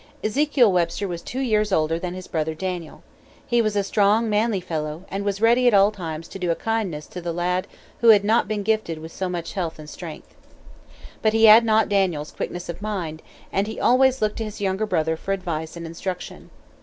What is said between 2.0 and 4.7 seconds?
his brother Daniel. He was a strong, manly